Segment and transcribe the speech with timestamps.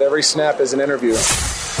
[0.00, 1.14] Every snap is an interview.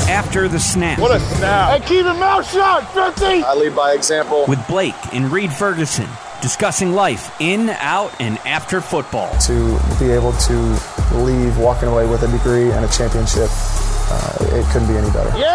[0.08, 1.00] After the snap.
[1.00, 1.82] What a snap.
[1.82, 3.42] Hey, keep your mouth shut, 50!
[3.42, 4.44] I lead by example.
[4.46, 6.06] With Blake and Reid Ferguson
[6.40, 9.36] discussing life in, out, and after football.
[9.48, 10.78] To be able to
[11.14, 15.36] leave walking away with a degree and a championship, uh, it couldn't be any better.
[15.36, 15.50] Yeah!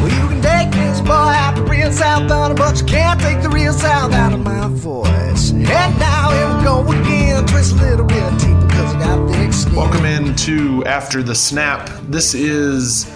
[0.00, 3.42] Well, you can take this boy out the real South Thunder, but you can't take
[3.42, 5.50] the real South out of my voice.
[5.50, 9.52] And now here we go again, twist a little bit deeper because I got thick
[9.52, 9.76] skin.
[9.76, 11.88] Welcome into After the Snap.
[12.08, 13.08] This is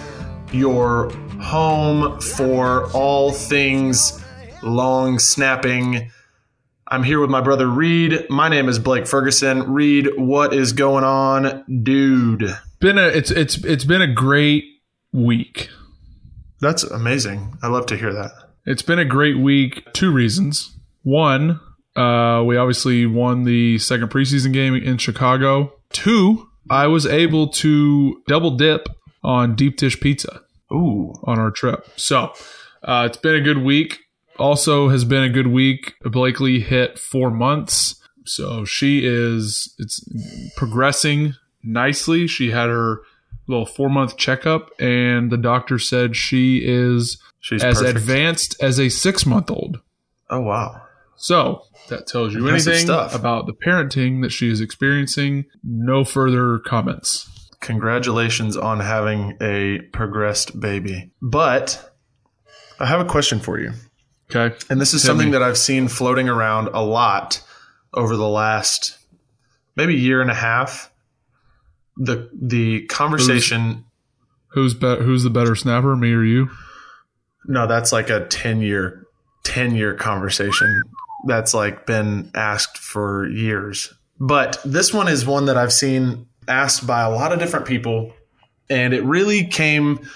[0.53, 4.23] your home for all things
[4.63, 6.11] long snapping.
[6.87, 8.25] I'm here with my brother Reid.
[8.29, 9.69] My name is Blake Ferguson.
[9.71, 12.57] Reid, what is going on, dude?
[12.79, 14.63] Been a it's it's it's been a great
[15.11, 15.67] week.
[16.61, 17.57] That's amazing.
[17.61, 18.31] I love to hear that.
[18.65, 19.91] It's been a great week.
[19.91, 20.77] Two reasons.
[21.03, 21.59] One,
[21.95, 25.73] uh, we obviously won the second preseason game in Chicago.
[25.91, 28.87] Two, I was able to double dip
[29.23, 31.87] on deep dish pizza Ooh, on our trip.
[31.95, 32.33] So
[32.83, 33.99] uh, it's been a good week.
[34.37, 35.95] Also has been a good week.
[36.03, 40.01] Blakely hit four months, so she is it's
[40.55, 42.27] progressing nicely.
[42.27, 43.01] She had her
[43.47, 47.97] little four month checkup, and the doctor said she is she's as perfect.
[47.97, 49.81] advanced as a six month old.
[50.29, 50.83] Oh wow.
[51.21, 53.13] So that tells you Impressive anything stuff.
[53.13, 55.45] about the parenting that she is experiencing.
[55.63, 57.29] No further comments.
[57.59, 61.11] Congratulations on having a progressed baby.
[61.21, 61.91] But
[62.79, 63.73] I have a question for you.
[64.33, 64.55] Okay.
[64.69, 65.31] And this is Hit something me.
[65.33, 67.41] that I've seen floating around a lot
[67.93, 68.97] over the last
[69.75, 70.89] maybe year and a half.
[71.97, 73.83] The the conversation
[74.53, 76.49] Who's be- who's the better snapper, me or you?
[77.45, 79.05] no, that's like a 10 year
[79.43, 80.81] 10 year conversation
[81.25, 83.93] that's like been asked for years.
[84.19, 88.13] But this one is one that I've seen asked by a lot of different people
[88.69, 90.07] and it really came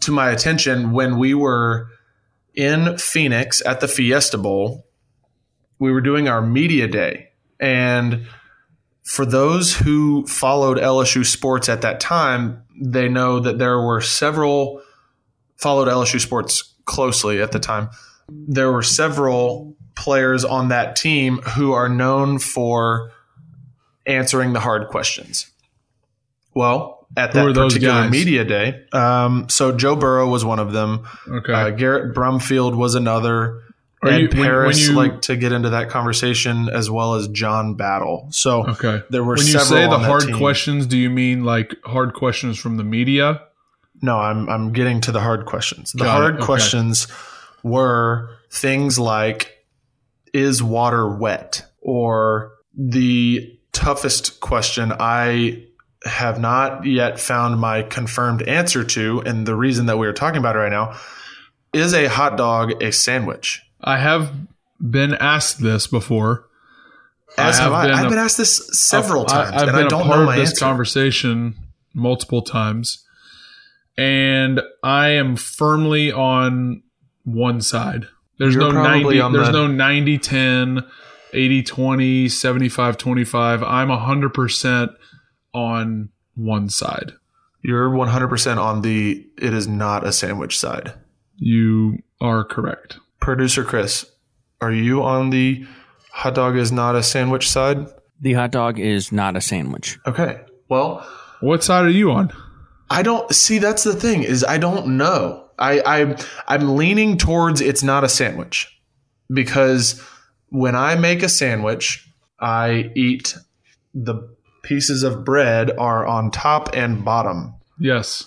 [0.00, 1.88] to my attention when we were
[2.54, 4.86] in Phoenix at the Fiesta Bowl.
[5.78, 7.28] We were doing our media day.
[7.60, 8.26] And
[9.04, 14.82] for those who followed LSU sports at that time, they know that there were several,
[15.56, 17.90] followed LSU sports closely at the time.
[18.28, 23.12] There were several players on that team who are known for
[24.06, 25.50] answering the hard questions.
[26.54, 31.06] Well, at that particular media day, um, so Joe Burrow was one of them.
[31.28, 31.52] Okay.
[31.52, 33.60] Uh, Garrett Brumfield was another.
[34.02, 37.14] Are Ed you- when- when Paris you- liked to get into that conversation as well
[37.16, 38.28] as John Battle.
[38.30, 39.02] So okay.
[39.10, 40.38] there were when you say the hard team.
[40.38, 43.42] questions, do you mean like hard questions from the media?
[44.00, 45.92] No, I'm I'm getting to the hard questions.
[45.92, 46.44] The Got hard Okay.
[46.46, 47.06] questions
[47.62, 49.58] were things like
[50.32, 55.64] is water wet or the toughest question I
[56.04, 60.38] have not yet found my confirmed answer to and the reason that we are talking
[60.38, 60.96] about it right now
[61.72, 63.62] is a hot dog a sandwich.
[63.80, 64.32] I have
[64.80, 66.46] been asked this before.
[67.38, 67.86] As I have have I.
[67.86, 70.04] been I've a- been asked this several I- times I've and been I don't a
[70.04, 70.64] part know of this answer.
[70.64, 71.54] conversation
[71.94, 73.04] multiple times,
[73.96, 76.82] and I am firmly on
[77.24, 78.06] one side.
[78.40, 80.80] There's You're no 90 on there's the- no 90 10
[81.32, 84.88] 80 20 75 25 i'm 100%
[85.54, 87.12] on one side
[87.62, 90.94] You're 100% on the it is not a sandwich side.
[91.36, 94.06] you are correct Producer Chris,
[94.62, 95.66] are you on the
[96.10, 97.86] hot dog is not a sandwich side?
[98.20, 99.98] The hot dog is not a sandwich.
[100.06, 100.40] Okay.
[100.70, 101.06] Well,
[101.40, 102.32] what side are you on
[102.90, 105.46] I don't see that's the thing is I don't know.
[105.58, 106.16] I I
[106.48, 108.80] I'm leaning towards it's not a sandwich
[109.32, 110.02] because
[110.48, 112.08] when I make a sandwich,
[112.40, 113.36] I eat
[113.94, 114.28] the
[114.62, 117.54] pieces of bread are on top and bottom.
[117.78, 118.26] yes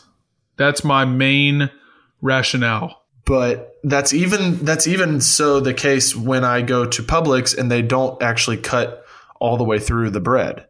[0.57, 1.69] that's my main
[2.21, 7.71] rationale but that's even that's even so the case when I go to Publix and
[7.71, 9.05] they don't actually cut
[9.39, 10.65] all the way through the bread.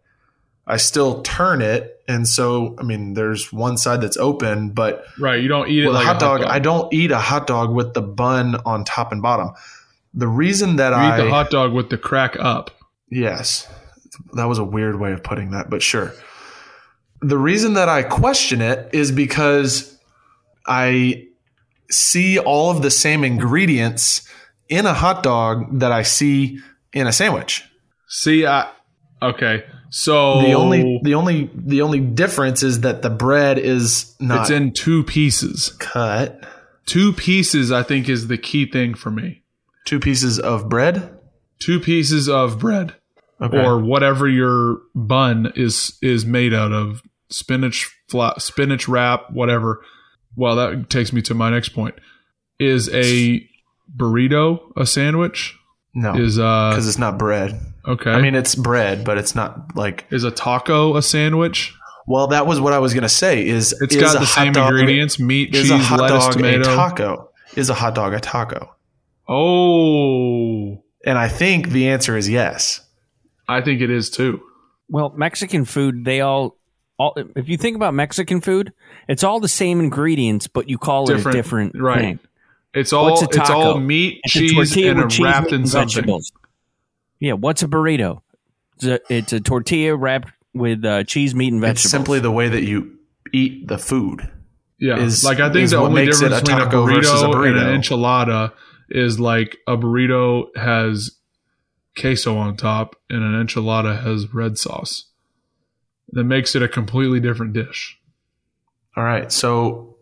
[0.66, 5.42] I still turn it, and so I mean, there's one side that's open, but right
[5.42, 7.74] you don't eat it with like a hot dog, I don't eat a hot dog
[7.74, 9.52] with the bun on top and bottom.
[10.14, 12.72] The reason that you I eat the hot dog with the crack up
[13.14, 13.68] Yes.
[14.34, 16.14] That was a weird way of putting that, but sure.
[17.22, 19.98] The reason that I question it is because
[20.66, 21.28] I
[21.90, 24.28] see all of the same ingredients
[24.68, 26.60] in a hot dog that I see
[26.92, 27.64] in a sandwich.
[28.08, 28.70] see i
[29.22, 29.64] okay
[29.96, 34.50] so The only the only the only difference is that the bread is not it's
[34.50, 36.44] in two pieces cut.
[36.88, 39.42] two pieces i think is the key thing for me
[39.86, 41.18] Two pieces of bread.
[41.60, 42.96] two pieces of bread
[43.42, 43.64] Okay.
[43.64, 49.82] or whatever your bun is is made out of spinach flat, spinach wrap, whatever.
[50.38, 51.96] Well, that takes me to my next point.
[52.60, 53.46] Is a
[53.94, 55.58] burrito a sandwich?
[55.94, 57.60] No, Is uh because it's not bread.
[57.88, 58.12] Okay?
[58.12, 60.06] I mean, it's bread, but it's not like.
[60.12, 61.74] is a taco a sandwich?
[62.06, 63.48] Well, that was what I was gonna say.
[63.48, 66.26] Is It's is got a the same dog- ingredients: meat, Is cheese, a hot lettuce,
[66.26, 66.62] dog tomato.
[66.62, 67.30] a taco?
[67.56, 68.76] Is a hot dog a taco?
[69.28, 72.82] Oh, And I think the answer is yes.
[73.48, 74.42] I think it is too.
[74.90, 76.58] Well, Mexican food, they all,
[76.98, 77.14] all.
[77.36, 78.74] If you think about Mexican food,
[79.08, 82.00] it's all the same ingredients, but you call it a different right?
[82.00, 82.20] thing.
[82.74, 83.54] It's all What's a it's taco?
[83.54, 85.88] all meat, It's cheese, and a with cheese, wrapped in and something.
[85.96, 86.32] vegetables.
[87.24, 88.20] Yeah, what's a burrito?
[88.76, 91.86] It's a, it's a tortilla wrapped with uh, cheese, meat, and vegetables.
[91.86, 92.98] It's simply the way that you
[93.32, 94.30] eat the food.
[94.78, 97.58] Yeah, is- like I think the only difference a between a burrito, versus a and
[97.58, 98.52] an enchilada
[98.90, 101.12] is like a burrito has
[101.98, 105.06] queso on top, and an enchilada has red sauce.
[106.12, 107.98] That makes it a completely different dish.
[108.98, 109.96] All right, so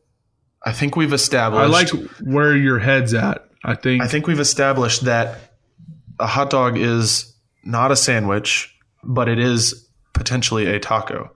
[0.65, 1.63] I think we've established.
[1.63, 1.89] I like
[2.19, 3.47] where your head's at.
[3.63, 4.01] I think.
[4.01, 5.50] I think we've established that
[6.21, 7.33] a hot dog is
[7.63, 8.73] not a sandwich,
[9.03, 11.31] but it is potentially a taco.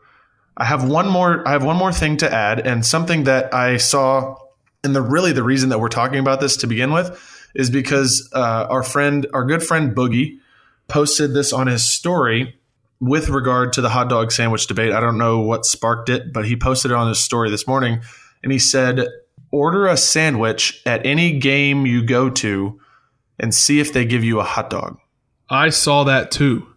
[0.58, 3.78] I have one more I have one more thing to add and something that I
[3.78, 4.36] saw
[4.84, 7.20] and the really the reason that we're talking about this to begin with
[7.56, 10.40] is because uh, our friend our good friend Boogie
[10.88, 12.58] posted this on his story
[13.02, 14.94] with regard to the hot dog sandwich debate.
[14.94, 18.02] I don't know what sparked it, but he posted it on his story this morning
[18.42, 19.06] and he said
[19.52, 22.80] order a sandwich at any game you go to
[23.40, 24.98] and see if they give you a hot dog.
[25.50, 26.68] I saw that too.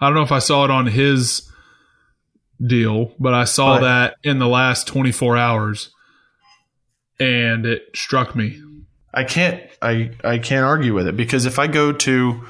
[0.00, 1.48] I don't know if I saw it on his
[2.64, 5.90] deal, but I saw that in the last 24 hours
[7.18, 8.60] and it struck me.
[9.14, 12.44] I can't I I can't argue with it because if I go to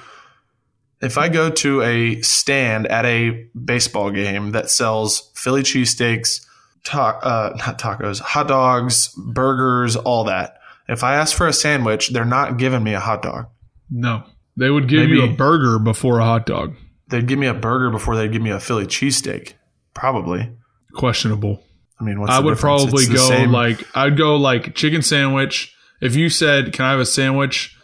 [1.00, 6.46] if I go to a stand at a baseball game that sells Philly cheesesteaks,
[6.84, 10.58] ta- uh, not tacos, hot dogs, burgers, all that.
[10.88, 13.46] If I ask for a sandwich, they're not giving me a hot dog.
[13.90, 14.24] No.
[14.56, 16.74] They would give you a burger before a hot dog.
[17.08, 19.54] They'd give me a burger before they'd give me a Philly cheesesteak.
[19.94, 20.50] Probably.
[20.94, 21.62] Questionable.
[22.00, 22.82] I mean, what's I the would difference?
[22.84, 25.74] probably go same- like I'd go like chicken sandwich.
[26.00, 27.76] If you said, "Can I have a sandwich?"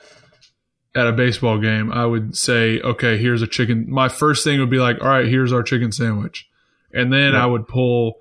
[0.94, 4.70] at a baseball game, I would say, "Okay, here's a chicken." My first thing would
[4.70, 6.48] be like, "All right, here's our chicken sandwich,"
[6.92, 7.44] and then Yeah.
[7.44, 8.16] I would pull,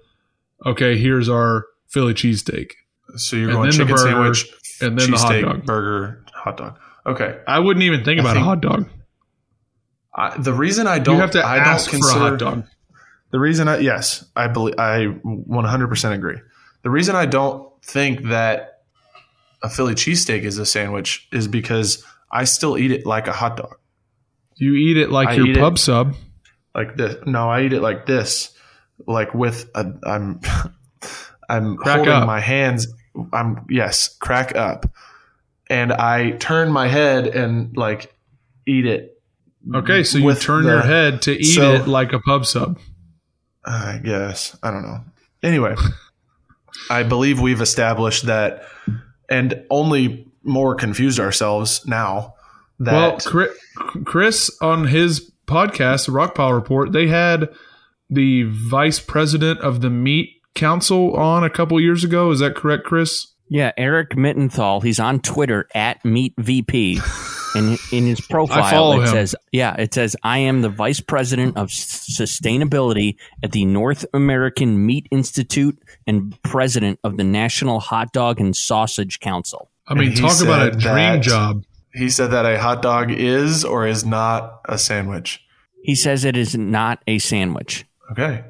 [0.66, 2.72] "Okay, here's our Philly cheesesteak,"
[3.16, 4.46] So you're and going chicken burger, sandwich,
[4.82, 5.66] and then the hot cheesesteak, dog.
[5.66, 6.80] burger, hot dog.
[7.06, 7.40] Okay.
[7.48, 8.90] I wouldn't even think I about think- a hot dog.
[10.14, 12.64] I, the reason I don't You have to I ask don't for a hot dog.
[13.32, 16.38] The reason I yes, I believe I 100% agree.
[16.84, 18.82] The reason I don't think that
[19.62, 23.58] a Philly cheesesteak is a sandwich is because I still eat it like a hot
[23.58, 23.76] dog.
[24.56, 26.16] You eat it like I your pub sub.
[26.74, 27.16] Like this.
[27.26, 28.52] No, I eat it like this.
[29.06, 30.40] Like with a I'm
[31.50, 32.26] I'm Crack holding up.
[32.28, 32.88] my hands
[33.34, 34.86] I'm yes, crack up.
[35.70, 38.14] And I turn my head and like
[38.66, 39.22] eat it.
[39.76, 42.80] Okay, so you turn the- your head to eat so- it like a pub sub.
[43.66, 44.56] I guess.
[44.64, 45.02] I don't know.
[45.44, 45.76] Anyway,
[46.90, 48.64] I believe we've established that
[49.30, 52.36] and only more confused ourselves now
[52.80, 57.50] that Well, Chri- Chris on his podcast, the Rock Pile Report, they had
[58.10, 62.32] the vice president of the Meat Council on a couple years ago.
[62.32, 63.28] Is that correct, Chris?
[63.50, 64.84] Yeah, Eric Mittenthal.
[64.84, 67.00] He's on Twitter at MeatVP.
[67.56, 69.08] And in his profile, it him.
[69.08, 74.86] says, "Yeah, it says I am the vice president of sustainability at the North American
[74.86, 80.42] Meat Institute and president of the National Hot Dog and Sausage Council." I mean, talk
[80.42, 81.64] about a dream that- job.
[81.94, 85.42] he said that a hot dog is or is not a sandwich.
[85.84, 87.86] He says it is not a sandwich.
[88.12, 88.44] Okay.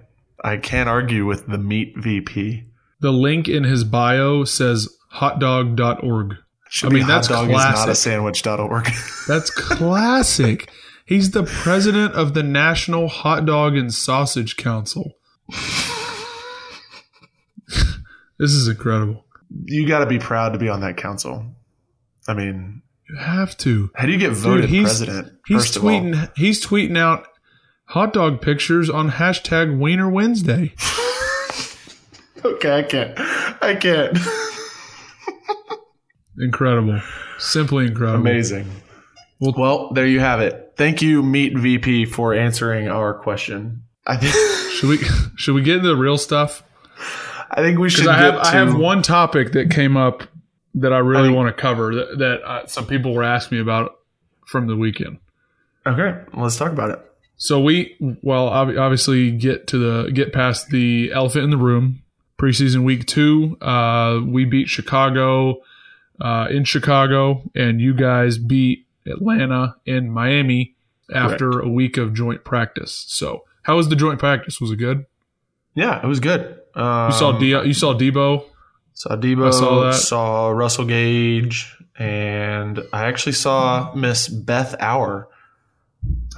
[0.48, 2.64] I can't argue with the meat VP.
[3.00, 6.36] The link in his bio says hotdog.org.
[6.70, 7.96] Should I mean, that's dog is not a classic.
[7.96, 8.86] sandwich.org.
[9.28, 10.70] That's classic.
[11.06, 15.14] He's the president of the National Hot Dog and Sausage Council.
[18.40, 19.26] this is incredible.
[19.66, 21.46] you got to be proud to be on that council.
[22.28, 23.90] I mean, You have to.
[23.96, 25.32] how do you get voted he's- president?
[25.48, 25.90] He's first of all?
[25.92, 26.32] tweeting.
[26.36, 27.28] He's tweeting out
[27.88, 30.74] hot dog pictures on hashtag Wiener Wednesday.
[32.46, 33.14] Okay, I can't.
[33.64, 34.16] I can't.
[36.40, 37.02] Incredible,
[37.40, 38.22] simply incredible.
[38.22, 38.68] Amazing.
[39.40, 40.74] Well- Well, there you have it.
[40.78, 43.82] Thank you, Meat VP, for answering our question.
[44.06, 44.34] I think
[44.76, 44.98] Should we
[45.36, 46.62] should we get into the real stuff?
[47.50, 48.08] I think we should.
[48.08, 50.22] I have get I have one topic that came up
[50.76, 53.62] that I really I- want to cover that, that uh, some people were asking me
[53.64, 53.96] about
[54.46, 55.18] from the weekend.
[55.88, 57.00] Okay, let's talk about it.
[57.38, 62.02] So we well ob- obviously get to the get past the elephant in the room.
[62.40, 65.58] Preseason week two, uh, we beat Chicago
[66.22, 70.76] uh, in Chicago, and you guys beat Atlanta in Miami
[71.14, 73.06] after a week of joint practice.
[73.08, 74.60] So how was the joint practice?
[74.62, 75.06] Was it good?
[75.74, 76.60] Yeah, it was good.
[76.76, 78.46] Um, You saw D- you saw Debo.
[78.94, 79.94] Saw Debo, I saw that.
[79.94, 85.28] saw Russell Gage, and I actually saw Miss Beth Hour.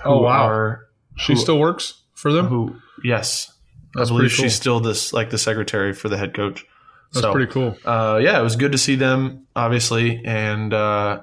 [0.06, 0.48] Oh, wow.
[0.48, 0.86] are-
[1.20, 2.48] She who- still works for them.
[2.48, 2.76] who?
[3.04, 3.52] Yes,
[3.96, 4.44] That's I believe cool.
[4.44, 6.66] she's still this like the secretary for the head coach.
[7.14, 7.76] That's So, pretty cool.
[7.86, 11.22] Uh, yeah, it was good to see them, obviously, and uh,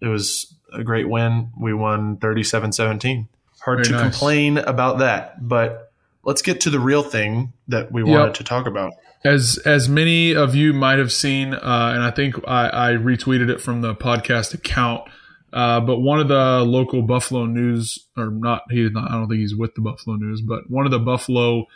[0.00, 1.50] it was a great win.
[1.58, 3.26] We won 37-17.
[3.64, 4.00] Hard Very to nice.
[4.02, 5.90] complain about that, but
[6.24, 8.08] let's get to the real thing that we Yep.
[8.18, 8.92] wanted to talk about.
[9.24, 13.48] As as many of you might have seen, uh, and I think I, I retweeted
[13.48, 15.08] it from the podcast account.
[15.54, 19.08] Uh, but one of the local Buffalo News, or not, he is not.
[19.08, 21.66] I don't think he's with the Buffalo News, but one of the Buffalo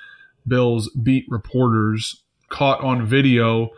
[0.49, 3.71] Bills beat reporters caught on video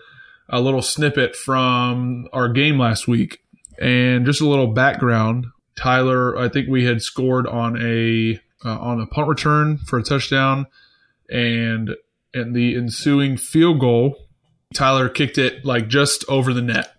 [0.49, 3.43] a little snippet from our game last week,
[3.79, 5.47] and just a little background.
[5.77, 10.03] Tyler, I think we had scored on a uh, on a punt return for a
[10.03, 10.67] touchdown,
[11.29, 11.91] and
[12.33, 14.17] in the ensuing field goal,
[14.73, 16.95] Tyler kicked it like just over the net.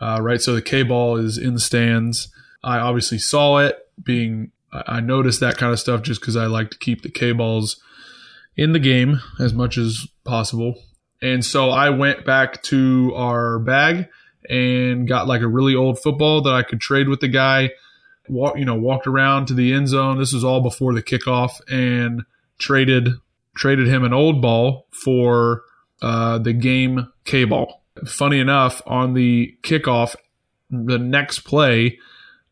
[0.00, 2.28] Uh, right, so the K ball is in the stands.
[2.62, 3.78] I obviously saw it.
[4.02, 7.32] Being, I noticed that kind of stuff just because I like to keep the K
[7.32, 7.80] balls
[8.56, 10.82] in the game as much as possible.
[11.22, 14.08] And so I went back to our bag
[14.48, 17.70] and got like a really old football that I could trade with the guy.
[18.28, 20.18] Walk, you know, walked around to the end zone.
[20.18, 22.24] This was all before the kickoff, and
[22.58, 23.10] traded
[23.54, 25.62] traded him an old ball for
[26.02, 27.83] uh, the game K ball.
[28.06, 30.16] Funny enough, on the kickoff,
[30.70, 31.98] the next play,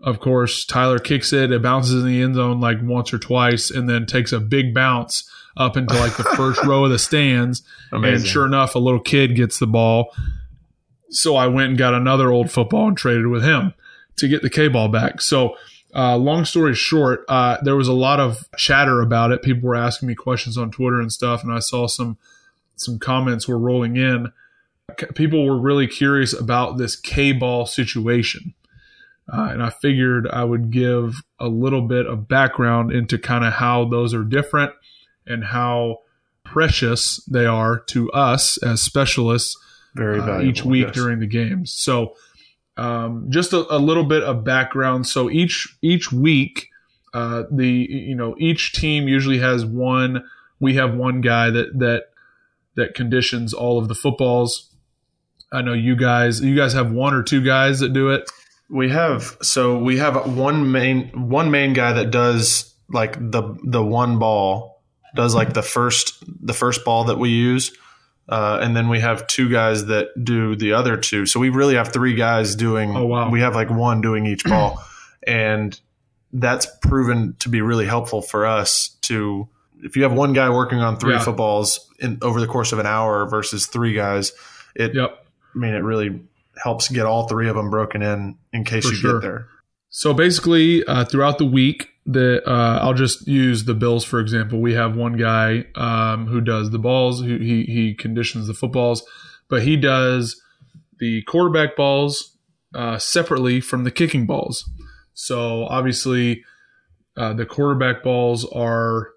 [0.03, 1.53] of course, Tyler kicks it.
[1.53, 4.75] It bounces in the end zone like once or twice, and then takes a big
[4.75, 7.63] bounce up into like the first row of the stands.
[7.93, 10.15] And sure enough, a little kid gets the ball.
[11.11, 13.75] So I went and got another old football and traded with him
[14.17, 15.21] to get the K ball back.
[15.21, 15.57] So,
[15.95, 19.43] uh, long story short, uh, there was a lot of chatter about it.
[19.43, 22.17] People were asking me questions on Twitter and stuff, and I saw some
[22.75, 24.33] some comments were rolling in.
[25.15, 28.55] People were really curious about this K ball situation.
[29.33, 33.55] Uh, and I figured I would give a little bit of background into kind of
[33.55, 34.73] how those are different
[35.27, 35.99] and how
[36.45, 39.57] precious they are to us as specialists
[39.95, 40.95] Very uh, valuable each week yes.
[40.95, 41.73] during the games.
[41.73, 42.15] So,
[42.77, 45.07] um, just a, a little bit of background.
[45.07, 46.69] So each each week,
[47.15, 50.25] uh, the you know each team usually has one.
[50.59, 52.05] We have one guy that that
[52.75, 54.71] that conditions all of the footballs.
[55.53, 56.41] I know you guys.
[56.41, 58.31] You guys have one or two guys that do it.
[58.71, 63.85] We have so we have one main one main guy that does like the the
[63.85, 64.83] one ball
[65.15, 67.71] does like the first the first ball that we use,
[68.31, 71.27] uh, and then we have two guys that do the other two.
[71.27, 72.97] So we really have three guys doing.
[72.97, 73.29] Oh, wow.
[73.31, 74.83] We have like one doing each ball,
[75.27, 75.79] and
[76.33, 79.49] that's proven to be really helpful for us to.
[79.85, 81.19] If you have one guy working on three Yeah.
[81.19, 84.33] footballs in over the course of an hour versus three guys,
[84.77, 85.22] it Yep.
[85.55, 86.21] I mean, it really
[86.63, 89.21] helps get all three of them broken in in case For you sure.
[89.21, 89.49] get there.
[89.91, 94.61] So basically, uh, throughout the week, the uh, I'll just use the Bills for example.
[94.61, 99.05] We have one guy um, who does the balls, who he he conditions the footballs,
[99.49, 100.41] but he does
[100.99, 102.37] the quarterback balls
[102.75, 104.69] uh, separately from the kicking balls.
[105.15, 106.43] So obviously,
[107.17, 109.11] uh, the quarterback balls are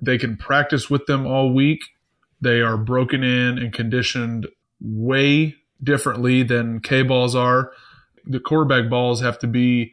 [0.00, 1.80] they can practice with them all week.
[2.40, 4.46] They are broken in and conditioned
[4.80, 7.72] way differently than K balls are.
[8.26, 9.92] The quarterback balls have to be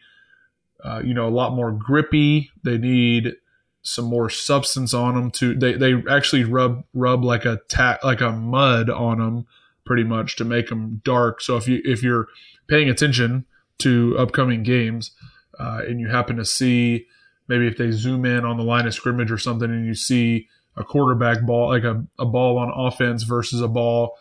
[0.85, 2.51] uh, you know, a lot more grippy.
[2.63, 3.33] They need
[3.81, 5.55] some more substance on them to.
[5.55, 9.47] They they actually rub rub like a ta- like a mud on them,
[9.83, 11.41] pretty much to make them dark.
[11.41, 12.27] So if you if you're
[12.67, 13.45] paying attention
[13.79, 15.11] to upcoming games,
[15.59, 17.07] uh, and you happen to see
[17.47, 20.47] maybe if they zoom in on the line of scrimmage or something, and you see
[20.77, 24.19] a quarterback ball like a, a ball on offense versus a ball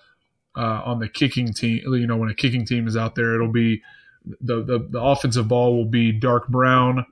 [0.56, 1.82] uh, on the kicking team.
[1.86, 3.82] You know, when a kicking team is out there, it'll be
[4.40, 7.06] the, the the offensive ball will be dark brown.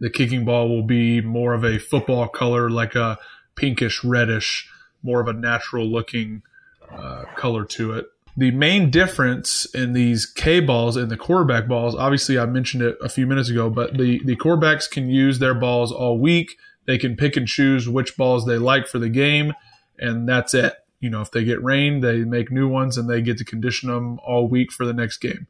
[0.00, 3.18] The kicking ball will be more of a football color, like a
[3.56, 4.70] pinkish reddish,
[5.02, 6.42] more of a natural looking
[6.90, 8.06] uh, color to it.
[8.36, 12.96] The main difference in these K balls and the quarterback balls, obviously, I mentioned it
[13.02, 16.56] a few minutes ago, but the, the quarterbacks can use their balls all week.
[16.86, 19.54] They can pick and choose which balls they like for the game,
[19.98, 20.74] and that's it.
[21.00, 23.88] You know, if they get rain, they make new ones and they get to condition
[23.88, 25.46] them all week for the next game.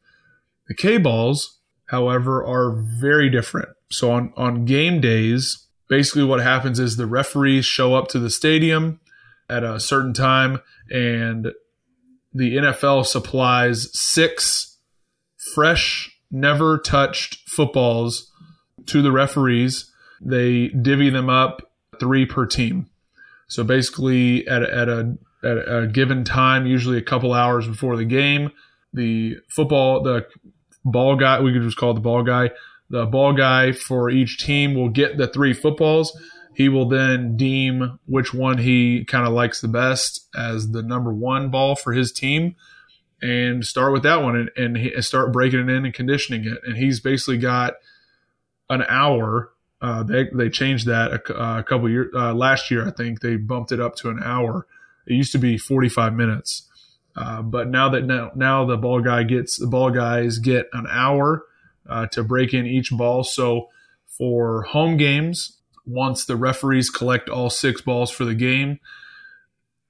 [0.68, 3.70] The K balls, however, are very different.
[3.90, 8.30] So on, on game days, basically what happens is the referees show up to the
[8.30, 9.00] stadium
[9.48, 11.52] at a certain time and
[12.34, 14.76] the NFL supplies six
[15.54, 18.30] fresh, never touched footballs
[18.86, 19.90] to the referees.
[20.20, 22.90] They divvy them up three per team.
[23.48, 28.04] So basically, at, at, a, at a given time, usually a couple hours before the
[28.04, 28.50] game,
[28.92, 30.26] the football, the
[30.84, 32.50] ball guy, we could just call the ball guy,
[32.90, 36.18] the ball guy for each team will get the three footballs.
[36.54, 41.12] He will then deem which one he kind of likes the best as the number
[41.12, 42.56] one ball for his team
[43.20, 46.58] and start with that one and, and start breaking it in and conditioning it.
[46.64, 47.74] And he's basically got
[48.70, 49.52] an hour.
[49.80, 52.86] Uh, they, they changed that a, a couple years uh, last year.
[52.86, 54.66] I think they bumped it up to an hour.
[55.08, 56.68] It used to be 45 minutes.
[57.16, 60.86] Uh, but now that now, now the ball guy gets the ball guys get an
[60.88, 61.44] hour
[61.88, 63.24] uh, to break in each ball.
[63.24, 63.68] So
[64.06, 68.78] for home games, once the referees collect all six balls for the game,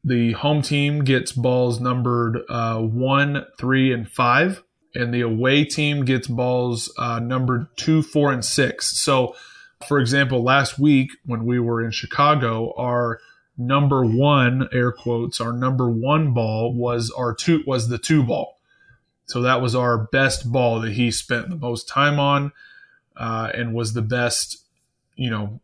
[0.05, 4.63] the home team gets balls numbered uh, one, three, and five,
[4.95, 8.99] and the away team gets balls uh, numbered two, four, and six.
[8.99, 9.35] So,
[9.87, 13.21] for example, last week when we were in Chicago, our
[13.59, 18.59] number one air quotes our number one ball was our two was the two ball
[19.29, 22.51] so that was our best ball that he spent the most time on
[23.15, 24.65] uh, and was the best,
[25.17, 25.61] you know,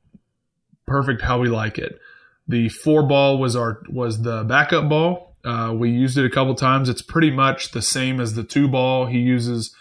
[0.86, 1.98] perfect how we like it.
[2.46, 5.34] The four ball was our was the backup ball.
[5.44, 6.90] Uh, we used it a couple times.
[6.90, 9.06] It's pretty much the same as the two ball.
[9.06, 9.74] He uses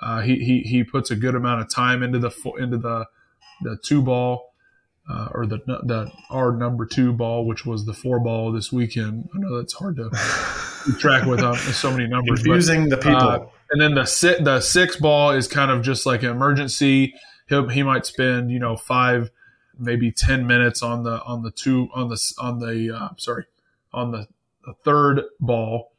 [0.00, 3.06] uh, he, he he puts a good amount of time into the into the
[3.62, 4.53] the two ball
[5.08, 9.28] uh, or the the our number two ball, which was the four ball this weekend.
[9.34, 10.10] I know that's hard to
[10.98, 12.42] track with um, so many numbers.
[12.42, 13.28] Confusing but, the people.
[13.28, 17.14] Uh, and then the si- the six ball is kind of just like an emergency.
[17.48, 19.30] He he might spend you know five,
[19.78, 23.44] maybe ten minutes on the on the two on the on the uh, sorry
[23.92, 24.26] on the,
[24.66, 25.92] the third ball,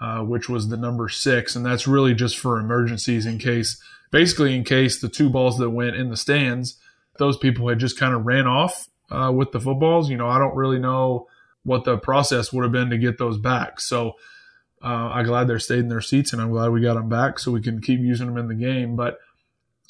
[0.00, 4.54] uh, which was the number six, and that's really just for emergencies in case, basically
[4.56, 6.78] in case the two balls that went in the stands
[7.18, 10.10] those people had just kind of ran off uh, with the footballs.
[10.10, 11.28] You know, I don't really know
[11.64, 13.80] what the process would have been to get those back.
[13.80, 14.14] So
[14.82, 17.38] uh, I'm glad they're stayed in their seats, and I'm glad we got them back
[17.38, 18.94] so we can keep using them in the game.
[18.94, 19.18] But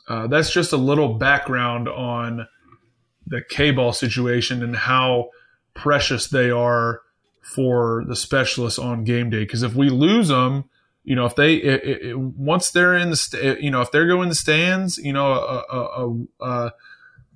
[0.09, 2.47] uh, that's just a little background on
[3.27, 5.31] the K-ball situation and how
[5.75, 7.03] precious they are
[7.43, 9.41] for the specialists on game day.
[9.41, 10.65] Because if we lose them,
[11.05, 14.29] you know, if they it, it, once they're in the you know if they're going
[14.29, 16.73] the stands, you know, a, a, a, a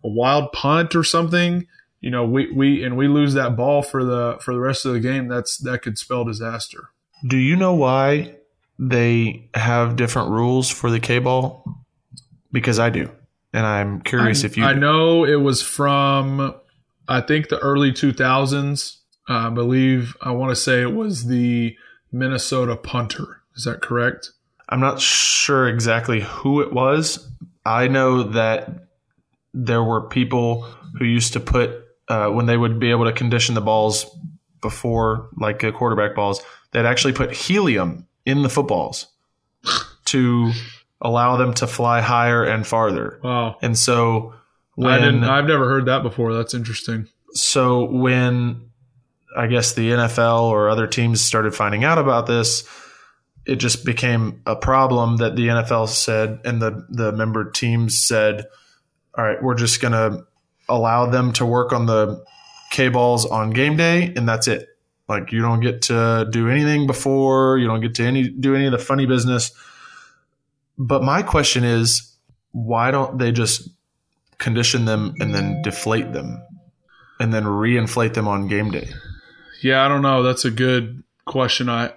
[0.08, 1.66] wild punt or something,
[2.00, 4.92] you know, we, we and we lose that ball for the for the rest of
[4.92, 6.90] the game, that's that could spell disaster.
[7.26, 8.36] Do you know why
[8.78, 11.64] they have different rules for the K ball?
[12.50, 13.10] Because I do.
[13.52, 16.54] And I'm curious I, if you I know it was from
[17.08, 18.96] I think the early 2000s.
[19.28, 21.76] Uh, I believe I want to say it was the
[22.10, 23.42] Minnesota punter.
[23.54, 24.30] Is that correct?
[24.68, 27.28] I'm not sure exactly who it was.
[27.66, 28.86] I know that
[29.52, 30.62] there were people
[30.98, 34.06] who used to put uh, when they would be able to condition the balls
[34.60, 39.06] before like uh, quarterback balls they'd actually put helium in the footballs
[40.04, 40.52] to
[41.00, 43.20] allow them to fly higher and farther.
[43.22, 43.56] Wow.
[43.62, 44.34] And so
[44.74, 46.34] when I didn't, i've never heard that before.
[46.34, 47.08] That's interesting.
[47.32, 48.70] So when
[49.36, 52.68] i guess the nfl or other teams started finding out about this
[53.46, 58.46] it just became a problem that the nfl said and the the member teams said
[59.16, 60.24] all right, we're just going to
[60.68, 62.24] allow them to work on the
[62.70, 64.68] K balls on game day, and that's it.
[65.08, 68.66] Like you don't get to do anything before, you don't get to any do any
[68.66, 69.50] of the funny business.
[70.78, 72.14] But my question is,
[72.52, 73.68] why don't they just
[74.38, 76.40] condition them and then deflate them
[77.18, 78.88] and then reinflate them on game day?
[79.62, 80.22] Yeah, I don't know.
[80.22, 81.68] That's a good question.
[81.68, 81.88] I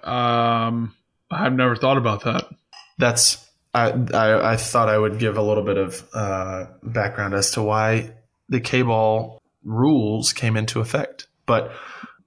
[0.68, 0.94] um
[1.30, 2.46] I've never thought about that.
[2.98, 3.43] That's
[3.74, 7.62] I, I, I thought I would give a little bit of uh, background as to
[7.62, 8.14] why
[8.48, 11.26] the K-ball rules came into effect.
[11.44, 11.72] But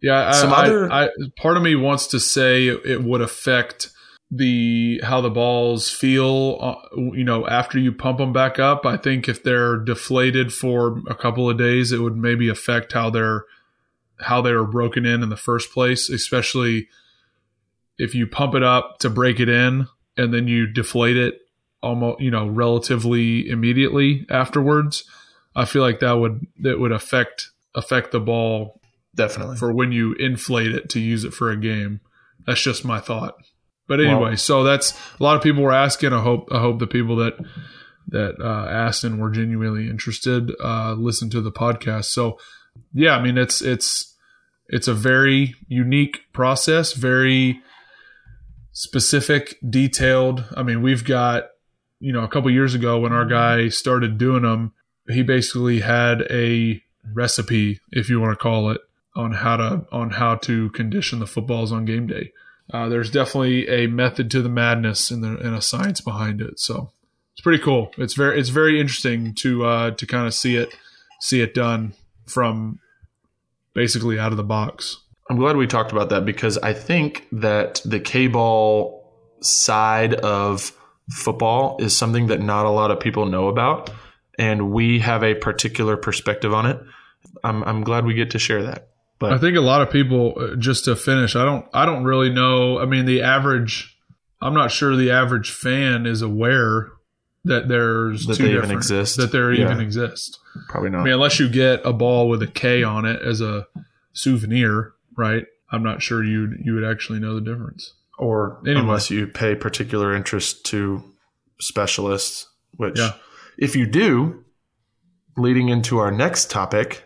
[0.02, 3.90] yeah, some I, other I, part of me wants to say it would affect
[4.30, 6.76] the how the balls feel uh,
[7.14, 11.16] you know after you pump them back up i think if they're deflated for a
[11.16, 13.46] couple of days it would maybe affect how they're
[14.20, 16.90] how they were broken in in the first place especially
[17.98, 21.40] if you pump it up to break it in and then you deflate it
[21.82, 25.04] almost you know relatively immediately afterwards
[25.56, 28.82] i feel like that would that would affect affect the ball
[29.18, 29.58] definitely.
[29.58, 32.00] for when you inflate it to use it for a game.
[32.46, 33.36] That's just my thought.
[33.88, 36.12] But anyway so that's a lot of people were asking.
[36.12, 37.38] I hope i hope the people that
[38.10, 42.06] that uh, asked and were genuinely interested uh, listened to the podcast.
[42.06, 42.38] So
[42.94, 44.16] yeah, I mean it's it's
[44.68, 47.62] it's a very unique process, very
[48.78, 50.46] specific, detailed.
[50.56, 51.50] I mean, we've got
[52.00, 54.72] you know a couple years ago when our guy started doing them,
[55.08, 58.82] he basically had a recipe, if you want to call it,
[59.16, 62.32] on how to on how to condition the footballs on game day.
[62.72, 66.60] Uh, there's definitely a method to the madness and, the, and a science behind it.
[66.60, 66.92] So
[67.34, 67.92] it's pretty cool.
[67.98, 70.70] It's very it's very interesting to uh, to kind of see it
[71.20, 71.94] see it done
[72.28, 72.80] from
[73.74, 74.98] basically out of the box.
[75.30, 79.12] I'm glad we talked about that because I think that the K ball
[79.42, 80.72] side of
[81.10, 83.90] football is something that not a lot of people know about,
[84.40, 86.80] and we have a particular perspective on it.
[87.44, 88.90] I'm, I'm glad we get to share that.
[89.20, 92.04] But I think a lot of people, uh, just to finish, I don't I don't
[92.04, 92.80] really know.
[92.80, 93.98] I mean, the average,
[94.42, 96.90] I'm not sure the average fan is aware
[97.44, 99.18] that there's That two they even different exist.
[99.18, 99.66] that there Yeah.
[99.66, 100.40] even exist.
[100.70, 101.02] probably not.
[101.02, 103.66] I mean, unless you get a ball with a K on it as a
[104.14, 105.44] souvenir, right?
[105.72, 107.94] I'm not sure you you would actually know the difference.
[108.20, 108.80] or Anyway.
[108.82, 111.04] unless you pay particular interest to
[111.60, 113.14] specialists, which Yeah.
[113.60, 114.44] if you do,
[115.36, 117.04] leading into our next topic,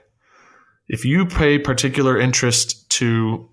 [0.88, 3.50] if you pay particular interest to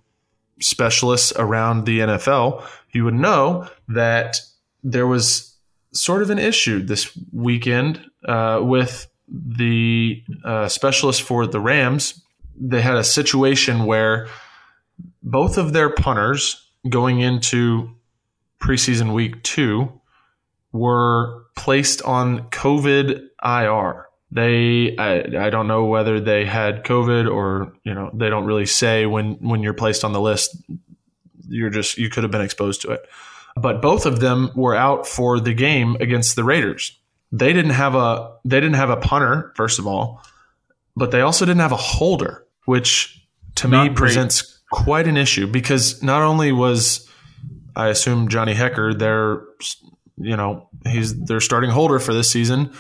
[0.61, 4.41] specialists around the NFL, you would know that
[4.85, 5.57] there was
[5.93, 12.23] sort of an issue this weekend uh, with the uh, specialist for the Rams.
[12.57, 14.29] They had a situation where
[15.29, 17.95] both of their punters going into
[18.61, 19.93] preseason week two
[20.73, 24.07] were placed on COVID IR.
[24.31, 28.65] They, I, I don't know whether they had COVID or, you know, they don't really
[28.65, 30.57] say when, when you're placed on the list,
[31.47, 33.03] you're just, you could have been exposed to it.
[33.55, 36.99] But both of them were out for the game against the Raiders.
[37.33, 40.23] They didn't have a, they didn't have a punter, first of all,
[40.97, 43.97] but they also didn't have a holder, which to me great.
[43.97, 47.09] presents quite an issue because not only was
[47.75, 49.43] I assume Johnny Hekker their
[50.17, 52.73] you know he's their starting holder for this season,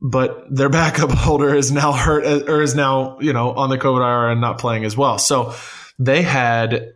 [0.00, 4.00] but their backup holder is now hurt or is now you know on the COVID
[4.00, 5.18] IR and not playing as well.
[5.18, 5.54] So
[5.98, 6.94] they had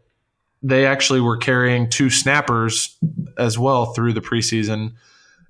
[0.62, 2.96] they actually were carrying two snappers
[3.38, 4.94] as well through the preseason,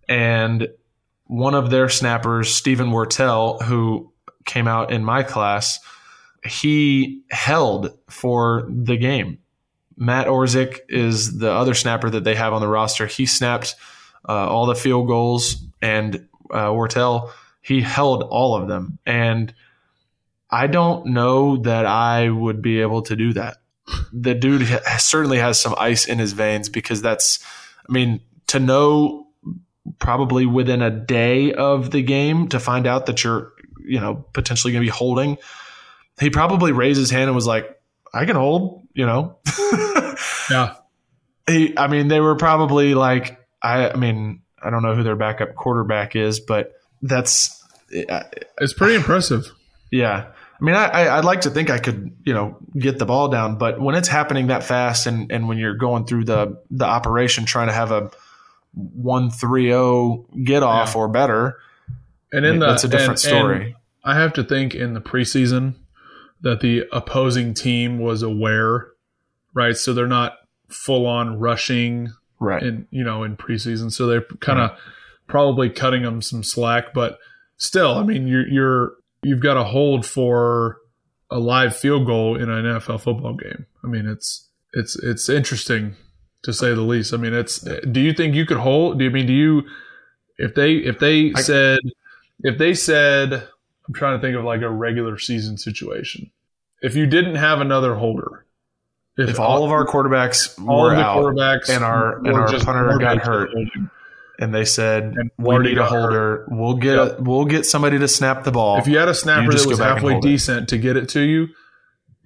[0.09, 0.69] and
[1.27, 4.13] one of their snappers, Steven Wirtel, who
[4.47, 5.79] came out in my class,
[6.45, 9.39] he held for the game.
[9.97, 13.07] Matt Orzech is the other snapper that they have on the roster.
[13.07, 13.75] He snapped
[14.29, 18.99] uh, all the field goals, and uh, Wirtel he held all of them.
[19.07, 19.53] And
[20.51, 23.59] I don't know that I would be able to do that.
[24.13, 24.67] The dude
[24.99, 27.45] certainly has some ice in his veins because that's,
[27.89, 29.29] I mean, to know
[29.99, 33.53] probably within a day of the game to find out that you're,
[33.85, 35.39] you know, potentially going to be holding.
[36.21, 37.81] He probably raised his hand and was like,
[38.13, 39.39] I can hold, you know.
[40.51, 40.75] Yeah.
[41.47, 45.15] he, I mean, they were probably like, I, I mean, I don't know who their
[45.17, 49.51] backup quarterback is, but that's, It's pretty impressive.
[49.91, 50.27] yeah.
[50.61, 53.29] I mean, I, I, I'd like to think I could, you know, get the ball
[53.29, 56.85] down, but when it's happening that fast, and, and when you're going through the the
[56.85, 58.11] operation trying to have a
[58.75, 61.57] one three zero get off or better,
[62.31, 63.65] And in the that's a different and- story.
[63.67, 65.77] and I have to think in the preseason
[66.43, 68.89] that the opposing team was aware,
[69.55, 69.77] right?
[69.77, 70.35] So they're not
[70.69, 72.63] full on rushing right.
[72.63, 74.79] in you know in preseason, so they're kind of
[75.27, 76.93] probably cutting them some slack.
[76.95, 77.19] But
[77.57, 80.79] still, I mean, you're you're you've got to hold for
[81.31, 83.67] a live field goal in an NFL football game.
[83.85, 85.97] I mean, it's it's it's interesting
[86.43, 87.15] to say the least.
[87.15, 87.61] I mean, it's.
[87.61, 88.99] Do you think you could hold?
[88.99, 89.63] Do you I mean do you
[90.39, 91.79] if they if they I- said
[92.43, 93.47] if they said
[93.91, 96.31] I'm trying to think of like a regular season situation.
[96.81, 98.47] If you didn't have another holder,
[99.17, 102.97] if all of our quarterbacks all were the out quarterbacks and our and our punter
[102.99, 103.51] got hurt,
[104.39, 108.07] and they said And we need a holder, we'll get a, we'll get somebody to
[108.07, 108.79] snap the ball.
[108.79, 110.29] If you had a snapper that was go back and halfway hold it.
[110.29, 111.49] decent to get it to you,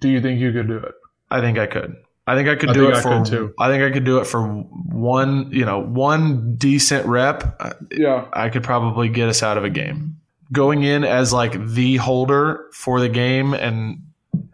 [0.01, 0.93] do you think you could do it?
[1.31, 1.95] I think I could.
[2.27, 3.53] I think I could I do it I for.
[3.59, 5.51] I think I could do it for one.
[5.51, 7.59] You know, one decent rep.
[7.91, 8.27] Yeah.
[8.31, 10.17] I could probably get us out of a game.
[10.51, 14.03] Going in as like the holder for the game, and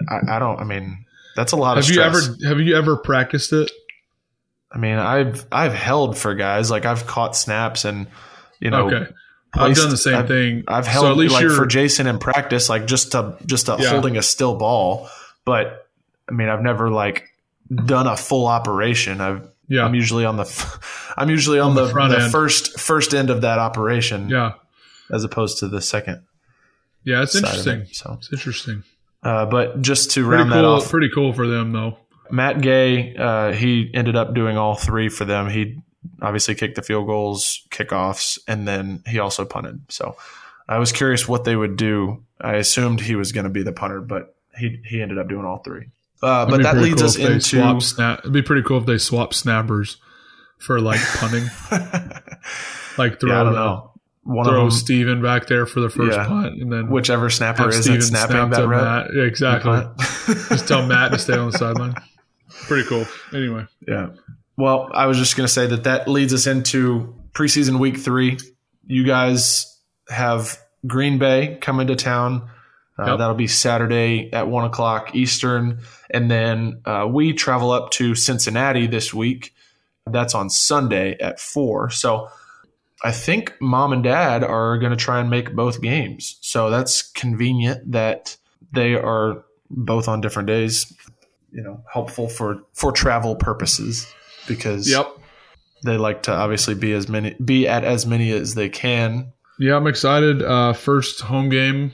[0.09, 0.59] I, I don't.
[0.59, 3.69] I mean, that's a lot of Have you ever have you ever practiced it?
[4.71, 8.07] I mean, I've I've held for guys like I've caught snaps and
[8.59, 8.87] you know.
[8.89, 9.11] okay.
[9.53, 10.63] I've done the same I've- thing.
[10.69, 13.75] I've So held at least like for Jason in practice, like just to just to
[13.77, 13.89] Yeah.
[13.89, 15.09] holding a still ball.
[15.43, 15.89] But
[16.29, 17.27] I mean, I've never like
[17.69, 19.19] done a full operation.
[19.19, 19.83] I've Yeah.
[19.83, 20.79] I'm usually on the
[21.17, 24.53] I'm usually on, On the the, the first first end of that operation yeah.
[25.11, 26.23] As opposed to the second
[27.03, 27.81] Yeah, it's interesting.
[27.81, 27.95] it.
[27.95, 28.83] So, It's interesting.
[29.23, 30.73] uh, but just to Pretty round that cool.
[30.73, 31.97] off, Pretty cool for them though.
[32.29, 35.49] Matt Gay, uh, he ended up doing all three for them.
[35.49, 35.81] He
[36.21, 39.81] obviously kicked the field goals, kickoffs, and then he also punted.
[39.89, 40.15] So
[40.69, 42.23] I was curious what they would do.
[42.39, 45.45] I assumed he was going to be the punter, but he he ended up doing
[45.45, 45.87] all three.
[46.23, 48.19] Uh, but that leads cool us into swap snap.
[48.19, 49.97] It'd be pretty cool if they swap snappers
[50.59, 51.43] for like punting.
[52.97, 53.90] like throw yeah, I don't know.
[54.23, 56.27] One throw of them, Steven back there for the first Yeah.
[56.27, 59.07] punt, and then whichever snapper isn't Steven snapping that rep.
[59.15, 59.81] Yeah, exactly.
[60.49, 61.95] Just tell Matt to stay on the sideline.
[62.67, 63.05] Pretty cool.
[63.33, 64.09] Anyway, Yeah.
[64.57, 68.37] Well, I was just going to say that that leads us into preseason week three.
[68.85, 69.75] You guys
[70.09, 72.47] have Green Bay coming to town.
[72.99, 73.17] Uh, Yep.
[73.17, 75.79] That'll be Saturday at one o'clock Eastern,
[76.11, 79.55] and then uh, we travel up to Cincinnati this week.
[80.05, 81.89] That's on Sunday at four.
[81.89, 82.29] So
[83.03, 86.37] I think mom and dad are going to try and make both games.
[86.41, 88.37] So that's convenient that
[88.73, 90.93] they are both on different days.
[91.51, 94.07] You know, helpful for for travel purposes
[94.47, 95.07] because yep.
[95.83, 99.33] they like to obviously be as many be at as many as they can.
[99.59, 100.41] Yeah, I'm excited.
[100.41, 101.91] Uh, first home game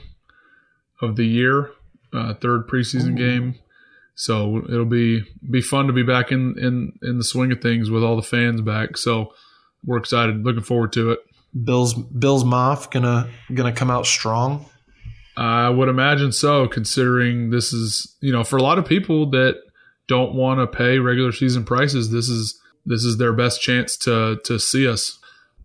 [1.02, 1.72] of the year,
[2.12, 3.56] uh, third preseason game.
[4.14, 7.90] So it'll be be fun to be back in, in in the swing of things
[7.90, 8.96] with all the fans back.
[8.96, 9.32] So
[9.84, 11.20] we're excited, looking forward to it.
[11.64, 14.66] Bills Bills Moff gonna gonna come out strong.
[15.36, 19.56] I would imagine so, considering this is you know for a lot of people that
[20.08, 24.38] don't want to pay regular season prices, this is this is their best chance to
[24.44, 25.18] to see us.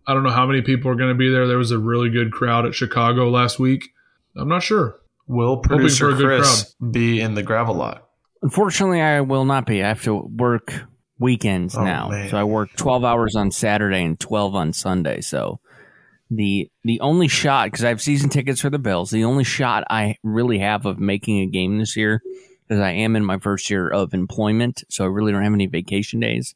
[0.06, 1.48] I don't know how many people are going to be there.
[1.48, 3.90] There was a really good crowd at Chicago last week.
[4.36, 5.00] I'm not sure.
[5.28, 8.10] Will for producer Chris be in the gravel lot?
[8.42, 9.82] Unfortunately, I will not be.
[9.82, 10.74] I have to work
[11.24, 12.10] weekends Oh, now.
[12.10, 12.30] man.
[12.30, 15.22] So I work 12 hours on Saturday and 12 on Sunday.
[15.22, 15.60] So
[16.30, 19.10] the the only shot because I have season tickets for the Bills.
[19.12, 22.22] The only shot I really have of making a game this year
[22.68, 25.68] because I am in my first year of employment, so I really don't have any
[25.68, 26.56] vacation days.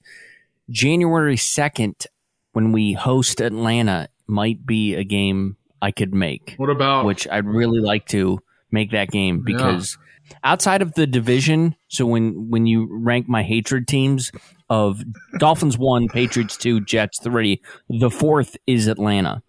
[0.69, 2.05] January 2nd
[2.53, 7.45] when we host Atlanta might be a game I could make What about which I'd
[7.45, 8.39] really like to
[8.71, 9.97] make that game because
[10.43, 14.31] outside of the division, so when when you rank my hatred teams
[14.69, 15.01] of
[15.39, 19.41] Dolphins one, Patriots two, Jets three, the fourth is Atlanta.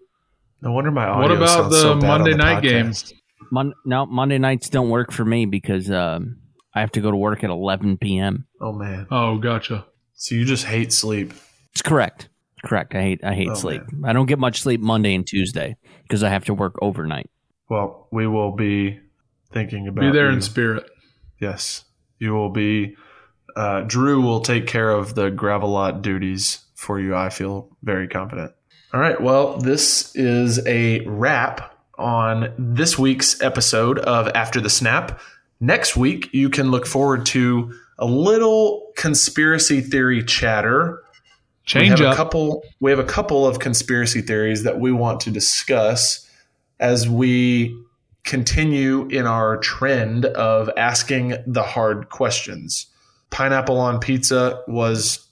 [0.61, 2.71] No wonder my audio What about the so Monday the night podcast.
[2.71, 3.15] games?
[3.51, 6.39] Mon- no, Monday nights don't work for me because um,
[6.75, 8.47] I have to go to work at 11 p.m.
[8.61, 9.87] Oh man, Oh, gotcha.
[10.15, 11.33] so you just hate sleep.
[11.73, 12.29] It's correct.
[12.65, 12.95] Correct.
[12.95, 13.83] I hate I hate Oh, sleep.
[14.05, 17.31] I don't get much sleep Monday and Tuesday because I have to work overnight.
[17.71, 18.99] Well, we will be
[19.53, 20.35] thinking about Be there you.
[20.37, 20.89] in spirit.
[21.39, 21.85] Yes,
[22.19, 22.97] you will be.
[23.57, 27.15] Uh, Drew will take care of the gravel lot duties for you.
[27.17, 28.53] I feel very confident.
[28.93, 29.21] All right.
[29.21, 35.21] Well, this is a wrap on this week's episode of After the Snap.
[35.61, 41.03] Next week, you can look forward to a little conspiracy theory chatter.
[41.65, 42.15] Change we have up.
[42.15, 42.63] a couple.
[42.81, 46.27] We have a couple of conspiracy theories that we want to discuss
[46.81, 47.77] as we
[48.29, 52.87] continue in our trend of asking the hard questions.
[53.31, 55.27] Pineapple on pizza was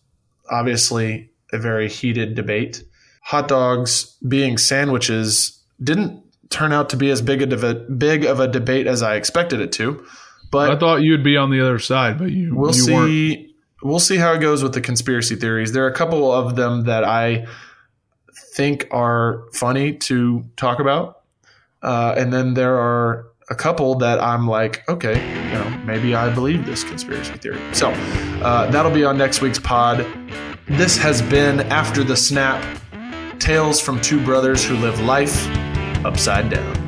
[0.51, 2.83] obviously a very heated debate.
[3.23, 8.41] Hot dogs being sandwiches didn't turn out to be as big of a big of
[8.41, 10.05] a debate as I expected it to.
[10.51, 13.09] But I thought you'd be on the other side, but you we'll you weren't.
[13.09, 16.57] see we'll see how it goes with the conspiracy theories there are a couple of
[16.57, 17.47] them that i
[18.55, 21.16] think are funny to talk about
[21.87, 26.29] uh, and then there are a couple that i'm like okay you know maybe i
[26.35, 27.61] believe this conspiracy theory.
[27.73, 27.91] So
[28.43, 30.05] uh, that'll be on next week's pod.
[30.69, 32.63] This has been after the snap
[33.39, 35.47] tales from two brothers who live life
[36.05, 36.86] upside down